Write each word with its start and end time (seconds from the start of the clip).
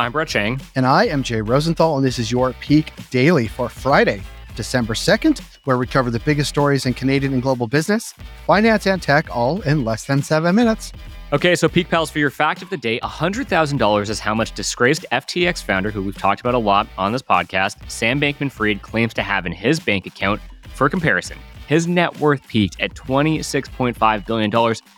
I'm 0.00 0.12
Brett 0.12 0.28
Chang. 0.28 0.60
And 0.76 0.86
I 0.86 1.06
am 1.06 1.24
Jay 1.24 1.40
Rosenthal, 1.40 1.96
and 1.96 2.06
this 2.06 2.20
is 2.20 2.30
your 2.30 2.52
Peak 2.60 2.92
Daily 3.10 3.48
for 3.48 3.68
Friday, 3.68 4.22
December 4.54 4.94
2nd, 4.94 5.40
where 5.64 5.76
we 5.76 5.88
cover 5.88 6.08
the 6.08 6.20
biggest 6.20 6.50
stories 6.50 6.86
in 6.86 6.94
Canadian 6.94 7.32
and 7.32 7.42
global 7.42 7.66
business, 7.66 8.14
finance, 8.46 8.86
and 8.86 9.02
tech, 9.02 9.34
all 9.34 9.60
in 9.62 9.84
less 9.84 10.04
than 10.04 10.22
seven 10.22 10.54
minutes. 10.54 10.92
Okay, 11.32 11.56
so 11.56 11.68
Peak 11.68 11.88
Pals, 11.88 12.12
for 12.12 12.20
your 12.20 12.30
fact 12.30 12.62
of 12.62 12.70
the 12.70 12.76
day, 12.76 13.00
$100,000 13.00 14.08
is 14.08 14.20
how 14.20 14.34
much 14.36 14.52
disgraced 14.52 15.04
FTX 15.10 15.64
founder, 15.64 15.90
who 15.90 16.00
we've 16.04 16.16
talked 16.16 16.40
about 16.40 16.54
a 16.54 16.58
lot 16.58 16.86
on 16.96 17.10
this 17.10 17.22
podcast, 17.22 17.90
Sam 17.90 18.20
Bankman 18.20 18.52
Fried, 18.52 18.82
claims 18.82 19.12
to 19.14 19.22
have 19.24 19.46
in 19.46 19.52
his 19.52 19.80
bank 19.80 20.06
account. 20.06 20.40
For 20.74 20.88
comparison, 20.88 21.38
his 21.68 21.86
net 21.86 22.18
worth 22.18 22.48
peaked 22.48 22.80
at 22.80 22.94
$26.5 22.94 24.26
billion. 24.26 24.54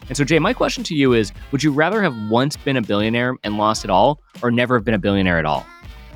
And 0.09 0.17
so, 0.17 0.25
Jay, 0.25 0.39
my 0.39 0.55
question 0.55 0.85
to 0.85 0.95
you 0.95 1.13
is 1.13 1.33
Would 1.51 1.63
you 1.63 1.73
rather 1.73 2.01
have 2.01 2.15
once 2.31 2.57
been 2.57 2.77
a 2.77 2.83
billionaire 2.83 3.35
and 3.43 3.59
lost 3.59 3.85
it 3.85 3.91
all, 3.91 4.21
or 4.41 4.51
never 4.51 4.77
have 4.77 4.85
been 4.85 4.95
a 4.95 4.99
billionaire 4.99 5.39
at 5.39 5.45
all? 5.45 5.67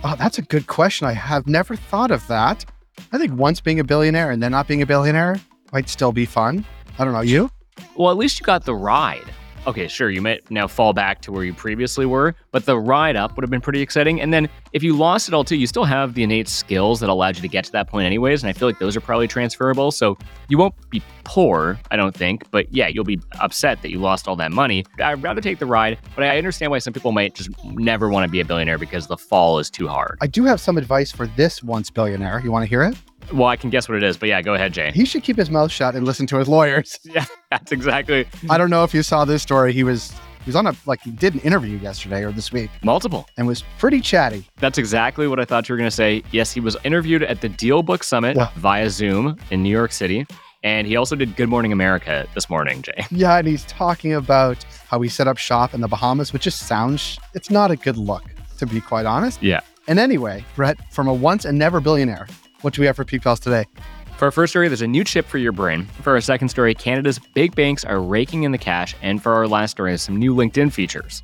Oh, 0.05 0.15
that's 0.17 0.39
a 0.39 0.43
good 0.43 0.69
question. 0.69 1.07
I 1.07 1.13
have 1.13 1.49
never 1.49 1.75
thought 1.75 2.13
of 2.13 2.27
that. 2.29 2.65
I 3.13 3.19
think 3.19 3.33
once 3.39 3.61
being 3.61 3.81
a 3.81 3.85
billionaire 3.85 4.31
and 4.31 4.43
then 4.43 4.53
not 4.53 4.69
being 4.69 4.81
a 4.81 4.87
billionaire 4.87 5.41
might 5.73 5.89
still 5.89 6.13
be 6.13 6.25
fun. 6.25 6.65
I 6.99 7.05
don't 7.05 7.13
know. 7.13 7.23
You? 7.23 7.51
Well, 7.97 8.13
at 8.13 8.17
least 8.17 8.39
you 8.39 8.47
got 8.47 8.65
the 8.65 8.75
ride 8.75 9.25
okay, 9.67 9.89
sure, 9.89 10.11
you 10.11 10.21
might 10.21 10.51
now 10.51 10.67
fall 10.67 10.93
back 10.93 11.21
to 11.23 11.33
where 11.33 11.45
you 11.45 11.55
previously 11.55 12.07
were, 12.07 12.35
but 12.51 12.67
the 12.67 12.79
ride 12.79 13.17
up 13.17 13.37
would 13.37 13.43
have 13.43 13.51
been 13.51 13.61
pretty 13.61 13.81
exciting. 13.81 14.21
And 14.21 14.33
then 14.33 14.49
if 14.73 14.83
you 14.83 14.97
lost 14.97 15.29
it 15.29 15.35
all 15.35 15.45
too, 15.45 15.57
you 15.57 15.67
still 15.67 15.85
have 15.85 16.15
the 16.15 16.23
innate 16.23 16.49
skills 16.49 17.01
that 17.01 17.09
allowed 17.09 17.37
you 17.37 17.43
to 17.43 17.49
get 17.49 17.65
to 17.65 17.73
that 17.73 17.89
point 17.89 18.07
anyways. 18.07 18.43
And 18.43 18.51
I 18.51 18.53
feel 18.53 18.69
like 18.69 18.79
those 18.79 18.97
are 18.97 19.01
probably 19.01 19.29
transferable. 19.29 19.91
So 19.91 20.17
you 20.49 20.59
won't 20.59 20.75
be 20.91 21.03
poor, 21.25 21.79
I 21.91 21.97
don't 21.97 22.15
think, 22.15 22.51
but 22.51 22.73
yeah, 22.73 22.89
you'll 22.89 23.05
be 23.05 23.21
upset 23.41 23.83
that 23.83 23.91
you 23.91 23.99
lost 23.99 24.29
all 24.29 24.37
that 24.37 24.53
money. 24.53 24.85
I'd 25.03 25.23
rather 25.23 25.41
take 25.41 25.59
the 25.59 25.67
ride, 25.67 25.99
but 26.15 26.25
I 26.25 26.37
understand 26.37 26.71
why 26.71 26.79
some 26.79 26.93
people 26.93 27.13
might 27.13 27.35
just 27.35 27.51
never 27.65 28.09
want 28.09 28.25
to 28.27 28.31
be 28.31 28.41
a 28.41 28.45
billionaire 28.45 28.79
because 28.79 29.07
the 29.07 29.17
fall 29.17 29.59
is 29.59 29.71
too 29.71 29.89
hard. 29.89 30.19
I 30.21 30.27
do 30.27 30.45
have 30.45 30.61
some 30.61 30.79
advice 30.79 31.11
for 31.11 31.27
this 31.27 31.63
once 31.63 31.91
billionaire. 31.91 32.41
You 32.41 32.53
want 32.53 32.65
to 32.65 32.69
hear 32.69 32.83
it? 32.83 32.97
Well, 33.33 33.49
I 33.49 33.57
can 33.57 33.71
guess 33.71 33.89
what 33.89 33.97
it 33.97 34.03
is, 34.03 34.17
but 34.17 34.29
yeah, 34.29 34.43
go 34.43 34.55
ahead, 34.55 34.73
Jay. 34.73 34.93
He 34.93 35.05
should 35.05 35.23
keep 35.23 35.37
his 35.37 35.51
mouth 35.51 35.71
shut 35.71 35.95
and 35.95 36.05
listen 36.05 36.27
to 36.29 36.39
his 36.39 36.49
lawyers. 36.49 36.99
Yeah, 37.15 37.27
that's 37.51 37.71
exactly. 37.71 38.27
I 38.51 38.59
don't 38.59 38.71
know 38.71 38.83
if 38.83 38.93
you 38.93 39.05
saw 39.05 39.25
this 39.25 39.41
story. 39.41 39.73
He 39.73 39.85
was 39.85 40.11
he 40.45 40.49
was 40.49 40.57
on 40.57 40.67
a 40.67 40.75
like 40.85 41.01
he 41.01 41.11
did 41.11 41.35
an 41.35 41.41
interview 41.41 41.79
yesterday 41.79 42.25
or 42.25 42.33
this 42.33 42.51
week. 42.51 42.71
Multiple. 42.83 43.27
And 43.37 43.47
was 43.47 43.63
pretty 43.79 44.01
chatty. 44.01 44.47
That's 44.59 44.79
exactly 44.79 45.29
what 45.29 45.39
I 45.39 45.45
thought 45.45 45.69
you 45.69 45.75
were 45.75 45.77
going 45.77 45.87
to 45.87 45.95
say. 45.95 46.25
Yes, 46.33 46.53
he 46.53 46.61
was 46.61 46.77
interviewed 46.83 47.23
at 47.23 47.41
the 47.41 47.49
DealBook 47.49 48.03
Summit 48.03 48.37
yeah. 48.37 48.51
via 48.57 48.91
Zoom 48.91 49.37
in 49.51 49.63
New 49.63 49.71
York 49.71 49.93
City. 49.93 50.27
And 50.65 50.87
he 50.87 50.97
also 50.97 51.15
did 51.15 51.37
Good 51.37 51.49
Morning 51.49 51.73
America 51.73 52.27
this 52.35 52.51
morning, 52.51 52.83
Jay. 52.83 53.07
Yeah, 53.11 53.37
and 53.37 53.47
he's 53.47 53.65
talking 53.67 54.15
about 54.15 54.65
how 54.89 55.01
he 55.01 55.09
set 55.09 55.29
up 55.29 55.39
shop 55.39 55.75
in 55.75 55.81
the 55.83 55.89
Bahamas, 55.89 56.33
which 56.33 56.43
just 56.43 56.67
sounds 56.67 57.19
it's 57.35 57.51
not 57.51 57.71
a 57.71 57.77
good 57.77 57.97
look, 57.97 58.25
to 58.59 58.67
be 58.67 58.81
quite 58.81 59.07
honest. 59.07 59.43
Yeah. 59.43 59.61
And 59.87 59.99
anyway, 59.99 60.45
Brett, 60.57 60.79
from 60.93 61.07
a 61.07 61.15
once 61.15 61.45
and 61.45 61.59
never 61.59 61.81
billionaire, 61.81 62.27
what 62.65 62.73
do 62.73 62.81
we 62.81 62.87
have 62.87 62.97
for 62.97 63.05
Peak 63.05 63.23
Pals 63.23 63.41
today? 63.41 63.67
For 64.17 64.25
our 64.25 64.31
first 64.31 64.53
story, 64.53 64.69
there's 64.69 64.81
a 64.81 64.87
new 64.87 65.05
chip 65.05 65.27
for 65.27 65.37
your 65.37 65.53
brain. 65.53 65.85
For 66.01 66.15
our 66.15 66.21
second 66.23 66.49
story, 66.49 66.75
Canada's 66.75 67.21
big 67.35 67.55
banks 67.55 67.85
are 67.85 68.01
raking 68.01 68.45
in 68.45 68.53
the 68.53 68.59
cash. 68.59 68.97
And 69.03 69.23
for 69.23 69.35
our 69.35 69.47
last 69.47 69.73
story, 69.73 69.99
some 69.99 70.17
new 70.17 70.35
LinkedIn 70.35 70.73
features. 70.73 71.23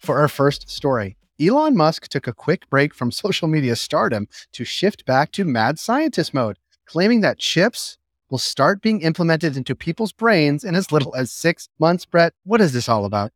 For 0.00 0.18
our 0.18 0.28
first 0.28 0.70
story, 0.70 1.18
Elon 1.38 1.76
Musk 1.76 2.08
took 2.08 2.26
a 2.26 2.32
quick 2.32 2.68
break 2.70 2.94
from 2.94 3.10
social 3.10 3.46
media 3.46 3.76
stardom 3.76 4.26
to 4.52 4.64
shift 4.64 5.04
back 5.04 5.32
to 5.32 5.44
mad 5.44 5.78
scientist 5.78 6.32
mode, 6.32 6.56
claiming 6.86 7.20
that 7.20 7.38
chips 7.38 7.98
will 8.30 8.38
start 8.38 8.80
being 8.80 9.02
implemented 9.02 9.58
into 9.58 9.74
people's 9.74 10.12
brains 10.12 10.64
in 10.64 10.74
as 10.74 10.90
little 10.90 11.14
as 11.14 11.30
six 11.30 11.68
months. 11.78 12.06
Brett, 12.06 12.32
what 12.44 12.60
is 12.62 12.72
this 12.72 12.88
all 12.88 13.04
about? 13.04 13.32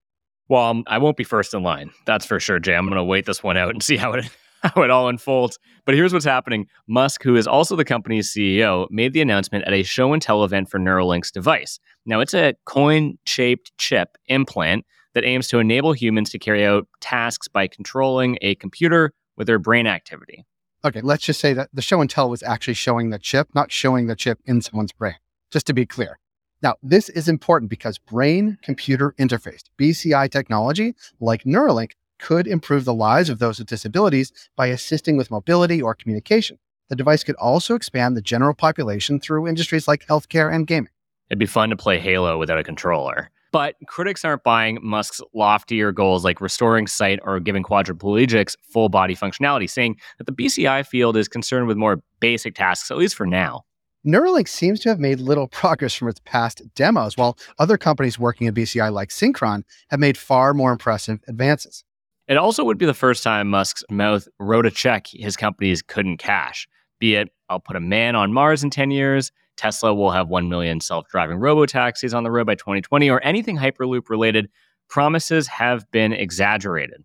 Well, 0.48 0.62
um, 0.62 0.84
I 0.86 0.96
won't 0.96 1.16
be 1.16 1.24
first 1.24 1.52
in 1.52 1.62
line. 1.62 1.90
That's 2.06 2.24
for 2.24 2.40
sure, 2.40 2.58
Jay. 2.58 2.74
I'm 2.74 2.86
going 2.86 2.96
to 2.96 3.04
wait 3.04 3.26
this 3.26 3.42
one 3.42 3.56
out 3.58 3.70
and 3.70 3.82
see 3.82 3.96
how 3.96 4.12
it 4.12 4.30
how 4.64 4.82
it 4.82 4.90
all 4.90 5.08
unfolds. 5.08 5.58
But 5.84 5.94
here's 5.94 6.12
what's 6.12 6.24
happening 6.24 6.66
Musk, 6.88 7.22
who 7.22 7.36
is 7.36 7.46
also 7.46 7.76
the 7.76 7.84
company's 7.84 8.32
CEO, 8.32 8.86
made 8.90 9.12
the 9.12 9.20
announcement 9.20 9.64
at 9.66 9.72
a 9.72 9.82
show 9.82 10.12
and 10.12 10.22
tell 10.22 10.44
event 10.44 10.70
for 10.70 10.78
Neuralink's 10.78 11.30
device. 11.30 11.78
Now, 12.06 12.20
it's 12.20 12.34
a 12.34 12.54
coin 12.64 13.18
shaped 13.24 13.72
chip 13.78 14.16
implant 14.26 14.84
that 15.14 15.24
aims 15.24 15.48
to 15.48 15.58
enable 15.58 15.92
humans 15.92 16.30
to 16.30 16.38
carry 16.38 16.64
out 16.66 16.88
tasks 17.00 17.46
by 17.46 17.68
controlling 17.68 18.38
a 18.42 18.54
computer 18.56 19.12
with 19.36 19.46
their 19.46 19.58
brain 19.58 19.86
activity. 19.86 20.44
Okay, 20.84 21.00
let's 21.00 21.24
just 21.24 21.40
say 21.40 21.52
that 21.54 21.70
the 21.72 21.82
show 21.82 22.00
and 22.00 22.10
tell 22.10 22.28
was 22.28 22.42
actually 22.42 22.74
showing 22.74 23.10
the 23.10 23.18
chip, 23.18 23.48
not 23.54 23.72
showing 23.72 24.06
the 24.06 24.16
chip 24.16 24.40
in 24.44 24.60
someone's 24.60 24.92
brain, 24.92 25.14
just 25.50 25.66
to 25.66 25.72
be 25.72 25.86
clear. 25.86 26.18
Now, 26.62 26.76
this 26.82 27.08
is 27.10 27.28
important 27.28 27.70
because 27.70 27.98
brain 27.98 28.58
computer 28.62 29.14
interface, 29.18 29.62
BCI 29.78 30.30
technology, 30.30 30.94
like 31.20 31.44
Neuralink, 31.44 31.92
could 32.18 32.46
improve 32.46 32.84
the 32.84 32.94
lives 32.94 33.28
of 33.28 33.38
those 33.38 33.58
with 33.58 33.68
disabilities 33.68 34.32
by 34.56 34.66
assisting 34.66 35.16
with 35.16 35.30
mobility 35.30 35.80
or 35.80 35.94
communication. 35.94 36.58
The 36.88 36.96
device 36.96 37.24
could 37.24 37.36
also 37.36 37.74
expand 37.74 38.16
the 38.16 38.22
general 38.22 38.54
population 38.54 39.18
through 39.18 39.48
industries 39.48 39.88
like 39.88 40.06
healthcare 40.06 40.54
and 40.54 40.66
gaming. 40.66 40.90
It'd 41.30 41.38
be 41.38 41.46
fun 41.46 41.70
to 41.70 41.76
play 41.76 41.98
Halo 41.98 42.38
without 42.38 42.58
a 42.58 42.64
controller. 42.64 43.30
But 43.52 43.76
critics 43.86 44.24
aren't 44.24 44.42
buying 44.42 44.78
Musk's 44.82 45.20
loftier 45.32 45.92
goals 45.92 46.24
like 46.24 46.40
restoring 46.40 46.86
sight 46.88 47.20
or 47.22 47.38
giving 47.38 47.62
quadriplegics 47.62 48.56
full 48.62 48.88
body 48.88 49.14
functionality, 49.14 49.70
saying 49.70 49.96
that 50.18 50.24
the 50.24 50.32
BCI 50.32 50.84
field 50.86 51.16
is 51.16 51.28
concerned 51.28 51.68
with 51.68 51.76
more 51.76 52.02
basic 52.20 52.56
tasks, 52.56 52.90
at 52.90 52.98
least 52.98 53.14
for 53.14 53.26
now. 53.26 53.62
Neuralink 54.04 54.48
seems 54.48 54.80
to 54.80 54.88
have 54.90 54.98
made 54.98 55.20
little 55.20 55.46
progress 55.48 55.94
from 55.94 56.08
its 56.08 56.20
past 56.24 56.62
demos, 56.74 57.16
while 57.16 57.38
other 57.58 57.78
companies 57.78 58.18
working 58.18 58.46
in 58.46 58.54
BCI 58.54 58.92
like 58.92 59.08
Synchron 59.08 59.62
have 59.88 60.00
made 60.00 60.18
far 60.18 60.52
more 60.52 60.72
impressive 60.72 61.20
advances. 61.26 61.84
It 62.26 62.38
also 62.38 62.64
would 62.64 62.78
be 62.78 62.86
the 62.86 62.94
first 62.94 63.22
time 63.22 63.50
Musk's 63.50 63.84
mouth 63.90 64.26
wrote 64.38 64.64
a 64.64 64.70
check 64.70 65.06
his 65.08 65.36
companies 65.36 65.82
couldn't 65.82 66.16
cash. 66.16 66.66
Be 66.98 67.16
it, 67.16 67.28
I'll 67.50 67.60
put 67.60 67.76
a 67.76 67.80
man 67.80 68.16
on 68.16 68.32
Mars 68.32 68.64
in 68.64 68.70
10 68.70 68.90
years, 68.90 69.30
Tesla 69.56 69.94
will 69.94 70.10
have 70.10 70.28
1 70.28 70.48
million 70.48 70.80
self 70.80 71.06
driving 71.08 71.38
robo 71.38 71.66
taxis 71.66 72.14
on 72.14 72.24
the 72.24 72.30
road 72.30 72.46
by 72.46 72.54
2020, 72.54 73.10
or 73.10 73.22
anything 73.22 73.56
Hyperloop 73.56 74.08
related, 74.08 74.48
promises 74.88 75.46
have 75.46 75.88
been 75.90 76.12
exaggerated. 76.12 77.04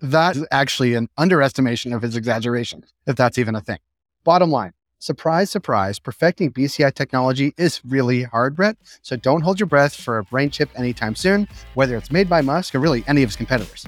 That's 0.00 0.40
actually 0.50 0.94
an 0.94 1.08
underestimation 1.16 1.92
of 1.92 2.02
his 2.02 2.14
exaggeration, 2.14 2.84
if 3.06 3.16
that's 3.16 3.38
even 3.38 3.54
a 3.54 3.60
thing. 3.60 3.78
Bottom 4.22 4.50
line 4.50 4.72
surprise, 5.00 5.48
surprise, 5.48 5.98
perfecting 5.98 6.52
BCI 6.52 6.92
technology 6.92 7.54
is 7.56 7.80
really 7.84 8.24
hard, 8.24 8.56
Brett. 8.56 8.76
So 9.02 9.16
don't 9.16 9.42
hold 9.42 9.60
your 9.60 9.68
breath 9.68 9.94
for 9.94 10.18
a 10.18 10.24
brain 10.24 10.50
chip 10.50 10.70
anytime 10.76 11.14
soon, 11.14 11.48
whether 11.74 11.96
it's 11.96 12.10
made 12.10 12.28
by 12.28 12.40
Musk 12.40 12.74
or 12.74 12.80
really 12.80 13.04
any 13.06 13.22
of 13.22 13.28
his 13.28 13.36
competitors. 13.36 13.86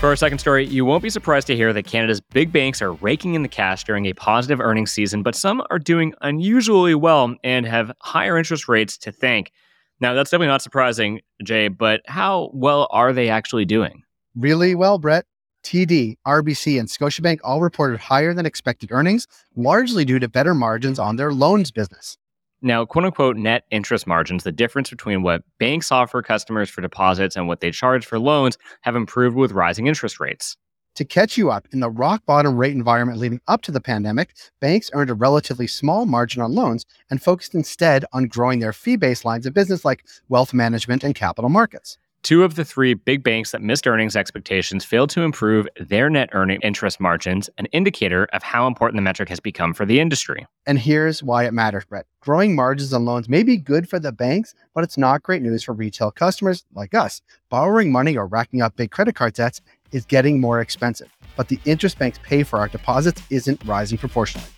For 0.00 0.10
our 0.10 0.16
second 0.16 0.38
story, 0.38 0.66
you 0.66 0.84
won't 0.84 1.02
be 1.02 1.08
surprised 1.08 1.46
to 1.46 1.56
hear 1.56 1.72
that 1.72 1.84
Canada's 1.86 2.20
big 2.20 2.52
banks 2.52 2.82
are 2.82 2.92
raking 2.92 3.34
in 3.34 3.42
the 3.42 3.48
cash 3.48 3.82
during 3.82 4.04
a 4.06 4.12
positive 4.12 4.60
earnings 4.60 4.92
season, 4.92 5.22
but 5.22 5.34
some 5.34 5.62
are 5.70 5.78
doing 5.78 6.12
unusually 6.20 6.94
well 6.94 7.34
and 7.42 7.64
have 7.64 7.90
higher 8.02 8.36
interest 8.36 8.68
rates 8.68 8.98
to 8.98 9.10
thank. 9.10 9.52
Now, 9.98 10.12
that's 10.12 10.30
definitely 10.30 10.48
not 10.48 10.60
surprising, 10.60 11.22
Jay, 11.42 11.68
but 11.68 12.02
how 12.06 12.50
well 12.52 12.88
are 12.90 13.14
they 13.14 13.30
actually 13.30 13.64
doing? 13.64 14.02
Really 14.36 14.74
well, 14.74 14.98
Brett. 14.98 15.24
TD, 15.64 16.16
RBC, 16.26 16.78
and 16.78 16.88
Scotiabank 16.88 17.38
all 17.42 17.62
reported 17.62 17.98
higher 17.98 18.34
than 18.34 18.46
expected 18.46 18.92
earnings, 18.92 19.26
largely 19.56 20.04
due 20.04 20.18
to 20.18 20.28
better 20.28 20.54
margins 20.54 20.98
on 20.98 21.16
their 21.16 21.32
loans 21.32 21.70
business. 21.70 22.18
Now, 22.62 22.84
quote 22.84 23.04
unquote 23.04 23.36
net 23.36 23.64
interest 23.70 24.06
margins, 24.06 24.44
the 24.44 24.52
difference 24.52 24.90
between 24.90 25.22
what 25.22 25.42
banks 25.58 25.92
offer 25.92 26.22
customers 26.22 26.70
for 26.70 26.80
deposits 26.80 27.36
and 27.36 27.46
what 27.46 27.60
they 27.60 27.70
charge 27.70 28.06
for 28.06 28.18
loans, 28.18 28.56
have 28.80 28.96
improved 28.96 29.36
with 29.36 29.52
rising 29.52 29.86
interest 29.86 30.18
rates. 30.20 30.56
To 30.96 31.04
catch 31.04 31.36
you 31.36 31.50
up, 31.50 31.68
in 31.72 31.80
the 31.80 31.90
rock 31.90 32.24
bottom 32.24 32.56
rate 32.56 32.72
environment 32.72 33.18
leading 33.18 33.42
up 33.46 33.60
to 33.62 33.70
the 33.70 33.82
pandemic, 33.82 34.34
banks 34.60 34.90
earned 34.94 35.10
a 35.10 35.14
relatively 35.14 35.66
small 35.66 36.06
margin 36.06 36.40
on 36.40 36.54
loans 36.54 36.86
and 37.10 37.22
focused 37.22 37.54
instead 37.54 38.06
on 38.14 38.28
growing 38.28 38.60
their 38.60 38.72
fee 38.72 38.96
based 38.96 39.26
lines 39.26 39.44
of 39.44 39.52
business 39.52 39.84
like 39.84 40.06
wealth 40.30 40.54
management 40.54 41.04
and 41.04 41.14
capital 41.14 41.50
markets. 41.50 41.98
Two 42.26 42.42
of 42.42 42.56
the 42.56 42.64
three 42.64 42.94
big 42.94 43.22
banks 43.22 43.52
that 43.52 43.62
missed 43.62 43.86
earnings 43.86 44.16
expectations 44.16 44.84
failed 44.84 45.10
to 45.10 45.20
improve 45.20 45.68
their 45.78 46.10
net 46.10 46.28
earning 46.32 46.58
interest 46.60 46.98
margins, 46.98 47.48
an 47.56 47.66
indicator 47.66 48.24
of 48.32 48.42
how 48.42 48.66
important 48.66 48.98
the 48.98 49.02
metric 49.02 49.28
has 49.28 49.38
become 49.38 49.72
for 49.72 49.86
the 49.86 50.00
industry. 50.00 50.44
And 50.66 50.76
here's 50.76 51.22
why 51.22 51.44
it 51.44 51.54
matters, 51.54 51.84
Brett. 51.84 52.04
Growing 52.18 52.56
margins 52.56 52.92
on 52.92 53.04
loans 53.04 53.28
may 53.28 53.44
be 53.44 53.56
good 53.56 53.88
for 53.88 54.00
the 54.00 54.10
banks, 54.10 54.56
but 54.74 54.82
it's 54.82 54.98
not 54.98 55.22
great 55.22 55.40
news 55.40 55.62
for 55.62 55.72
retail 55.72 56.10
customers 56.10 56.64
like 56.74 56.94
us. 56.94 57.22
Borrowing 57.48 57.92
money 57.92 58.16
or 58.16 58.26
racking 58.26 58.60
up 58.60 58.74
big 58.74 58.90
credit 58.90 59.14
card 59.14 59.34
debts 59.34 59.60
is 59.92 60.04
getting 60.04 60.40
more 60.40 60.60
expensive, 60.60 61.16
but 61.36 61.46
the 61.46 61.60
interest 61.64 61.96
banks 61.96 62.18
pay 62.24 62.42
for 62.42 62.58
our 62.58 62.66
deposits 62.66 63.22
isn't 63.30 63.64
rising 63.64 63.98
proportionally. 63.98 64.48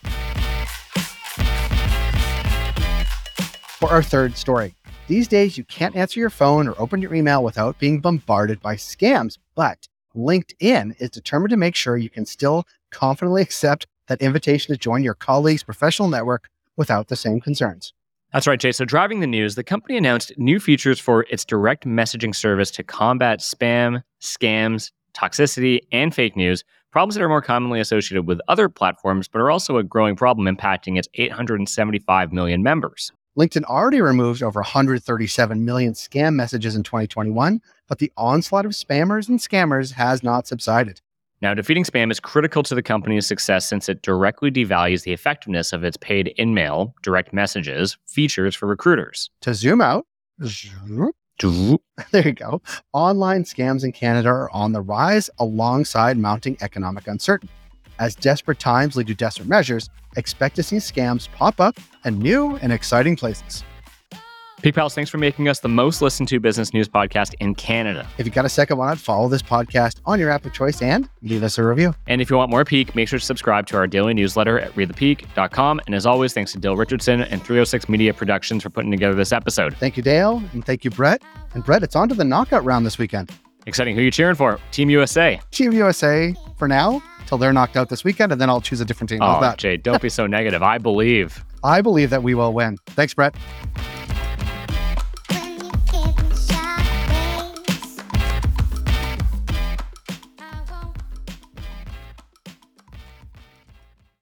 For 3.79 3.91
our 3.91 4.03
third 4.03 4.38
story, 4.38 4.75
these 5.08 5.26
days, 5.26 5.56
you 5.56 5.64
can't 5.64 5.96
answer 5.96 6.20
your 6.20 6.31
phone 6.31 6.69
or 6.69 6.78
open 6.78 7.00
your 7.00 7.14
email 7.14 7.43
without 7.43 7.78
being 7.78 8.00
bombarded 8.00 8.60
by 8.60 8.76
scams. 8.76 9.38
But 9.55 9.88
LinkedIn 10.14 11.00
is 11.00 11.10
determined 11.10 11.50
to 11.50 11.56
make 11.56 11.75
sure 11.75 11.96
you 11.96 12.10
can 12.10 12.26
still 12.26 12.66
confidently 12.90 13.43
accept 13.43 13.87
that 14.06 14.20
invitation 14.20 14.75
to 14.75 14.78
join 14.78 15.02
your 15.02 15.14
colleagues' 15.14 15.62
professional 15.62 16.08
network 16.08 16.49
without 16.76 17.08
the 17.08 17.16
same 17.16 17.40
concerns. 17.40 17.94
That's 18.32 18.46
right, 18.46 18.60
Jay. 18.60 18.72
So, 18.72 18.84
driving 18.84 19.20
the 19.20 19.26
news, 19.26 19.55
the 19.55 19.64
company 19.64 19.96
announced 19.96 20.32
new 20.37 20.60
features 20.60 21.00
for 21.00 21.25
its 21.31 21.44
direct 21.44 21.87
messaging 21.87 22.34
service 22.34 22.70
to 22.72 22.82
combat 22.82 23.40
spam, 23.40 24.02
scams, 24.20 24.93
toxicity, 25.14 25.81
and 25.90 26.14
fake 26.14 26.37
news, 26.37 26.64
problems 26.93 27.14
that 27.14 27.22
are 27.22 27.28
more 27.31 27.40
commonly 27.40 27.81
associated 27.81 28.26
with 28.26 28.40
other 28.49 28.69
platforms, 28.69 29.28
but 29.28 29.40
are 29.40 29.50
also 29.50 29.78
a 29.78 29.82
growing 29.82 30.16
problem 30.16 30.55
impacting 30.55 30.99
its 30.99 31.08
875 31.14 32.32
million 32.32 32.62
members. 32.62 33.10
LinkedIn 33.38 33.62
already 33.64 34.00
removed 34.00 34.43
over 34.43 34.58
137 34.61 35.64
million 35.64 35.93
scam 35.93 36.35
messages 36.35 36.75
in 36.75 36.82
2021, 36.82 37.61
but 37.87 38.00
the 38.00 38.11
onslaught 38.17 38.67
of 38.67 38.73
spammers 38.73 39.29
and 39.29 39.38
scammers 39.38 39.93
has 39.93 40.25
not 40.25 40.49
subsided. 40.49 41.00
Now, 41.40 41.55
defeating 41.55 41.85
spam 41.85 42.11
is 42.11 42.19
critical 42.19 42.64
to 42.64 42.75
the 42.75 42.82
company's 42.82 43.29
success 43.29 43.64
since 43.64 43.88
it 43.88 44.02
directly 44.02 44.50
devalues 44.50 45.05
the 45.05 45.12
effectiveness 45.12 45.73
of 45.73 45.85
its 45.85 45.96
paid 45.96 46.35
InMail, 46.37 46.94
direct 47.05 47.32
messages, 47.32 47.96
features 48.08 48.56
for 48.56 48.67
recruiters. 48.67 49.31
To 49.43 49.55
zoom 49.55 49.81
out, 49.81 50.05
there 52.11 52.26
you 52.26 52.32
go. 52.32 52.61
Online 52.93 53.44
scams 53.44 53.84
in 53.84 53.93
Canada 53.93 54.31
are 54.31 54.50
on 54.50 54.73
the 54.73 54.81
rise 54.81 55.31
alongside 55.38 56.19
mounting 56.19 56.58
economic 56.61 57.06
uncertainty. 57.06 57.55
As 57.98 58.14
desperate 58.14 58.58
times 58.58 58.96
lead 58.96 59.08
to 59.08 59.14
desperate 59.14 59.48
measures, 59.48 59.90
expect 60.16 60.56
to 60.56 60.62
see 60.62 60.76
scams 60.76 61.30
pop 61.32 61.60
up 61.60 61.78
in 62.04 62.18
new 62.18 62.56
and 62.56 62.72
exciting 62.72 63.16
places. 63.16 63.64
Peak 64.60 64.74
Pals, 64.74 64.92
thanks 64.92 65.08
for 65.08 65.18
making 65.18 65.46
us 65.46 65.60
the 65.60 65.68
most 65.68 66.02
listened 66.02 66.28
to 66.28 66.40
business 66.40 66.74
news 66.74 66.88
podcast 66.88 67.32
in 67.38 67.54
Canada. 67.54 68.04
If 68.18 68.26
you 68.26 68.32
got 68.32 68.44
a 68.44 68.48
second, 68.48 68.76
why 68.76 68.88
not 68.88 68.98
follow 68.98 69.28
this 69.28 69.40
podcast 69.40 70.00
on 70.04 70.18
your 70.18 70.30
app 70.30 70.44
of 70.46 70.52
choice 70.52 70.82
and 70.82 71.08
leave 71.22 71.44
us 71.44 71.58
a 71.58 71.62
review? 71.62 71.94
And 72.08 72.20
if 72.20 72.28
you 72.28 72.36
want 72.36 72.50
more 72.50 72.64
Peak, 72.64 72.96
make 72.96 73.06
sure 73.06 73.20
to 73.20 73.24
subscribe 73.24 73.68
to 73.68 73.76
our 73.76 73.86
daily 73.86 74.14
newsletter 74.14 74.58
at 74.58 74.72
readthepeak.com. 74.72 75.80
And 75.86 75.94
as 75.94 76.06
always, 76.06 76.32
thanks 76.32 76.50
to 76.52 76.58
Dale 76.58 76.76
Richardson 76.76 77.22
and 77.22 77.40
306 77.40 77.88
Media 77.88 78.12
Productions 78.12 78.64
for 78.64 78.70
putting 78.70 78.90
together 78.90 79.14
this 79.14 79.30
episode. 79.30 79.76
Thank 79.76 79.96
you, 79.96 80.02
Dale, 80.02 80.42
and 80.52 80.64
thank 80.66 80.84
you, 80.84 80.90
Brett. 80.90 81.22
And 81.54 81.64
Brett, 81.64 81.84
it's 81.84 81.94
on 81.94 82.08
to 82.08 82.16
the 82.16 82.24
knockout 82.24 82.64
round 82.64 82.84
this 82.84 82.98
weekend. 82.98 83.30
Exciting. 83.66 83.94
Who 83.94 84.00
are 84.00 84.04
you 84.04 84.10
cheering 84.10 84.34
for? 84.34 84.58
Team 84.72 84.90
USA. 84.90 85.40
Team 85.52 85.72
USA 85.72 86.34
for 86.56 86.66
now, 86.66 87.00
till 87.28 87.38
they're 87.38 87.52
knocked 87.52 87.76
out 87.76 87.90
this 87.90 88.04
weekend, 88.04 88.32
and 88.32 88.40
then 88.40 88.48
I'll 88.48 88.60
choose 88.60 88.80
a 88.80 88.84
different 88.84 89.10
team. 89.10 89.20
Oh, 89.22 89.40
that? 89.40 89.58
Jay, 89.58 89.76
don't 89.76 90.00
be 90.00 90.08
so 90.08 90.26
negative. 90.26 90.62
I 90.62 90.78
believe. 90.78 91.44
I 91.62 91.82
believe 91.82 92.10
that 92.10 92.22
we 92.22 92.34
will 92.34 92.52
win. 92.52 92.78
Thanks, 92.86 93.12
Brett. 93.14 93.36